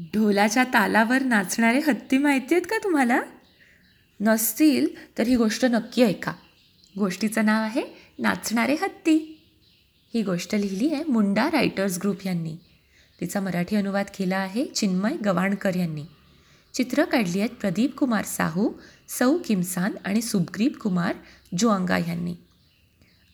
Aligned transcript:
ढोलाच्या 0.00 0.64
तालावर 0.64 1.22
नाचणारे 1.22 1.78
हत्ती 1.78 2.18
माहिती 2.18 2.54
आहेत 2.54 2.66
का 2.66 2.78
तुम्हाला? 2.84 3.22
नसतील 4.20 5.18
तर 5.18 5.26
ही 5.26 5.36
गोष्ट 5.36 5.64
नक्की 5.64 6.02
ऐका. 6.02 6.32
गोष्टीचं 6.98 7.44
नाव 7.44 7.62
आहे 7.62 7.82
नाचणारे 8.18 8.74
हत्ती. 8.74 9.40
ही 10.14 10.22
गोष्ट 10.22 10.54
लिहिली 10.54 10.94
आहे 10.94 11.04
मुंडा 11.04 11.50
रायटर्स 11.50 11.98
ग्रुप 11.98 12.26
यांनी. 12.26 12.56
तिचा 13.20 13.40
मराठी 13.40 13.76
अनुवाद 13.76 14.06
केला 14.18 14.36
आहे 14.36 14.64
चिन्मय 14.64 15.16
गवाणकर 15.24 15.76
यांनी. 15.76 16.04
चित्र 16.74 17.04
काढली 17.04 17.38
आहेत 17.38 17.50
प्रदीप 17.50 17.96
कुमार 17.96 18.24
साहू 18.24 18.72
सौ 19.08 19.36
किमसान 19.36 19.92
आणि 20.04 20.22
सुग्रीप 20.22 20.76
कुमार 20.76 21.14
जुआंगा 21.58 21.98
यांनी. 21.98 22.34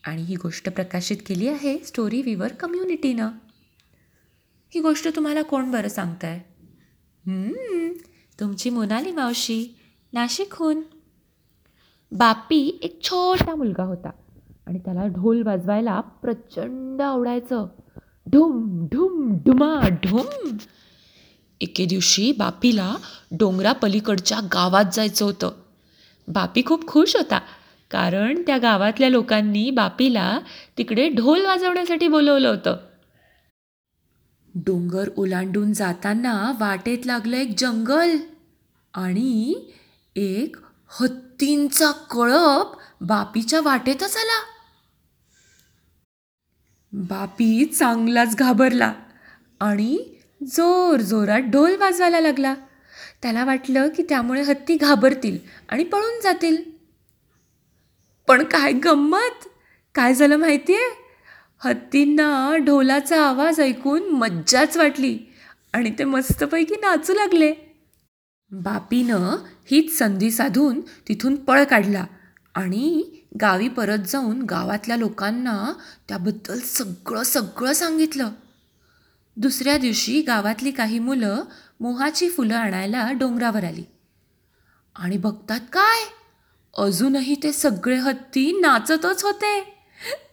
आणि 0.05 0.23
ही 0.23 0.37
गोष्ट 0.37 0.69
प्रकाशित 0.69 1.17
केली 1.27 1.49
आहे 1.49 1.79
स्टोरी 1.79 2.23
विवर 2.23 2.49
कम्युनिटीनं. 2.49 3.29
ही 4.75 4.81
गोष्ट 4.81 5.09
तुम्हाला 5.17 5.43
कोण 5.43 5.71
बरं 5.71 5.89
सांगताय? 5.89 6.31
आहे 6.31 6.50
तुमची 8.41 8.71
मोनाली 8.71 9.13
मावशी 9.13 9.75
नाशिकहून. 10.13 10.81
बापी 12.13 12.79
एक 12.83 13.03
छोटा 13.03 13.55
मुलगा 13.55 13.85
होता 13.85 14.11
आणि 14.67 14.79
त्याला 14.79 15.07
ढोल 15.07 15.43
वाजवायला 15.43 16.01
प्रचंड 16.01 17.03
आवडायचं. 17.03 17.67
ढुम 18.27 18.87
ढुम 18.93 19.37
ढुमा 19.47 19.89
ढुम. 19.89 20.57
एके 21.61 21.85
दिवशी 21.85 22.33
बापीला 22.33 22.97
डोंगरा 23.33 23.73
पलीकडच्या 23.73 24.41
गावात 24.41 24.85
जायचं 24.93 25.25
होतं. 25.25 25.51
बापी 26.29 26.63
खूप 26.67 26.87
खुश 26.87 27.17
होता 27.17 27.39
कारण 27.91 28.43
त्या 28.47 28.59
गावातल्या 28.59 29.09
लोकांनी 29.09 29.71
बापीला 29.71 30.39
तिकडे 30.79 31.09
ढोल 31.09 31.47
वाजवण्यासाठी 31.47 32.09
बोलवलं 32.09 32.49
होतं. 32.49 32.77
डोंगर 34.55 35.09
ओलांडून 35.17 35.73
जाताना 35.73 36.53
वाटेत 36.61 37.07
लागलं 37.07 37.37
एक 37.37 37.55
जंगल 37.59 38.17
आणि 38.95 39.55
एक 40.17 40.57
हत्तींचा 40.89 41.91
कळप 41.91 42.67
बापीच्या 43.01 43.61
वाटेतच 43.61 44.17
आला. 44.17 44.41
बापी 46.93 47.65
चांगलाच 47.65 48.37
घाबरला 48.37 48.95
आणि 49.61 50.15
जोर 50.47 51.01
जोरात 51.01 51.41
ढोल 51.41 51.77
वाजवायला 51.77 52.21
लागला. 52.21 52.55
त्याला 53.23 53.45
वाटलं 53.45 53.89
की 53.89 54.03
त्यामुळे 54.03 54.43
हत्ती 54.43 54.77
घाबरतील 54.77 55.39
आणि 55.69 55.85
पळून 55.85 56.21
जातील. 56.23 56.57
पण 58.29 58.45
काय 58.45 58.73
गंमत? 58.73 59.47
काय 59.95 60.15
झालं 60.15 60.37
माहिती 60.37 60.75
आहे 60.75 61.10
हत्तींना 61.65 62.57
ढोलाचा 62.57 63.23
आवाज 63.23 63.61
ऐकून 63.61 64.11
मज्जाच 64.11 64.77
वाटली 64.77 65.19
आणि 65.73 65.95
ते 65.99 66.05
मस्तपैकी 66.05 66.75
नाचू 66.75 67.15
लागले. 67.15 67.55
बापीनं 68.51 69.37
हीच 69.71 69.99
संधी 69.99 70.31
साधून 70.31 70.81
तिथून 70.81 71.37
पळ 71.37 71.65
काढला 71.65 72.07
आणि 72.55 73.11
गावी 73.41 73.69
परत 73.69 73.99
जाऊन 73.99 74.43
गावातल्या 74.43 74.97
लोकांना 74.97 75.73
त्याबद्दल 76.09 76.61
सगळं 76.61 77.23
सगळं 77.23 77.73
सांगितलं. 77.73 78.31
दुसऱ्या 79.37 79.79
दिवशी 79.79 80.21
गावातली 80.21 80.71
काही 80.71 80.99
मुलं 80.99 81.43
मोहाची 81.81 82.29
फुलं 82.29 82.57
आणायला 82.57 83.13
डोंगरावर 83.13 83.65
आली. 83.65 83.85
आणि 84.97 85.17
बघतात 85.17 85.61
काय? 85.61 86.09
अजूनही 86.77 87.35
ते 87.43 87.53
सगळे 87.53 87.97
हत्ती 87.97 88.61
नाचतच 88.61 89.23
होते. 89.25 89.80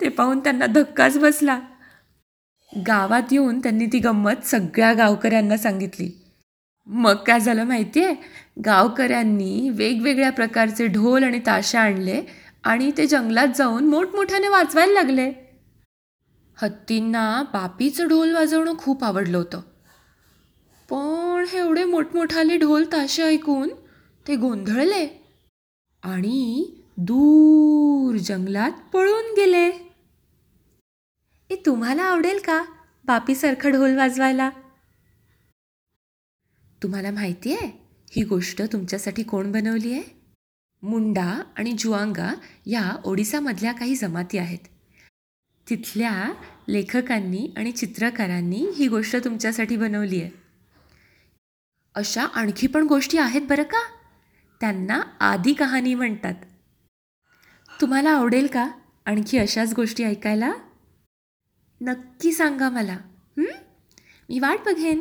ते 0.02 0.10
पाहून 0.10 0.40
त्यांना 0.40 0.66
धक्काच 0.66 1.18
बसला. 1.18 1.60
गावात 2.88 3.22
येऊन 3.32 3.60
त्यांनी 3.60 3.86
ती 3.86 4.00
गंमत 4.00 4.46
सगळ्या 4.46 4.94
गावकऱ्यांना 4.94 5.58
सांगितली. 5.58 6.12
मग 6.88 7.16
काय 7.16 7.40
झालं 7.40 7.64
माहिती 7.64 8.04
आहे 8.04 8.16
गावकऱ्यांनी 8.66 9.70
वेगवेगळ्या 9.70 10.32
प्रकारचे 10.32 10.88
ढोल 10.88 11.24
आणि 11.24 11.40
ताशा 11.46 11.82
आणले 11.82 12.22
आणि 12.64 12.92
ते 12.98 13.08
जंगलात 13.08 13.48
जाऊन 13.56 13.88
मोठमोठ्याने 13.88 14.48
वाजवायला 14.48 14.94
लागले. 14.94 15.32
हत्तींना 16.62 17.44
बापीचं 17.54 18.08
ढोल 18.08 18.34
वाजवणं 18.34 18.78
खूप 18.78 19.04
आवडलं 19.04 19.38
होतं. 19.38 19.62
पण 20.90 21.46
हे 21.52 21.58
एवढे 21.58 21.84
मोठमोठाले 21.84 22.58
ढोल 22.58 22.86
ताशे 22.92 23.24
ऐकून 23.24 23.70
ते 24.28 24.36
गोंधळले 24.36 25.08
आणि 26.04 26.66
दूर 27.00 28.18
जंगलात 28.18 28.72
पळून 28.94 29.26
गेले. 29.38 29.72
ए 31.50 31.56
तुम्हाला 31.66 32.04
आवडेल 32.04 32.40
का 32.46 32.64
बापीसारखा 33.06 33.70
ढोल 33.70 33.98
वाजवायला? 33.98 34.50
तुम्हाला 36.84 37.12
माहिती 37.12 37.54
आहे 37.54 37.88
ही 38.12 38.24
गोष्ट 38.24 38.62
तुमच्यासाठी 38.62 39.24
कोण 39.24 39.52
बनवली 39.52 39.94
आहे? 39.94 40.04
मुंडा 40.82 41.44
आणि 41.58 41.76
जुआंगा 41.78 42.34
या 42.66 43.02
ओडिसामधल्या 43.06 43.72
काही 43.72 43.96
जमाती 43.96 44.38
आहेत. 44.38 44.60
तिथल्या 45.70 46.34
लेखकांनी 46.70 47.54
आणि 47.58 47.72
चित्रकारांनी 47.72 48.70
ही 48.76 48.88
गोष्ट 48.88 49.16
तुमच्यासाठी 49.16 49.78
बनवली 49.78 50.22
आहे. 50.22 50.32
अशा 51.96 52.24
आणखी 52.24 52.68
पण 52.68 52.84
गोष्टी 52.84 53.18
आहेत 53.18 53.42
बरं 53.42 53.64
का? 53.64 53.88
त्यांना 54.62 55.02
आदी 55.20 55.54
कहाणी 55.54 55.96
म्हणतात. 55.96 56.34
तुम्हाला 57.82 58.10
आवडेल 58.10 58.48
का 58.48 58.70
आणखी 59.06 59.38
अशाच 59.38 59.74
गोष्टी 59.74 60.04
ऐकायला? 60.04 60.54
नक्की 61.82 62.32
सांगा 62.32 62.70
मला 62.70 62.98
मी 63.38 64.40
वाट 64.40 64.60
बघेन. 64.66 65.00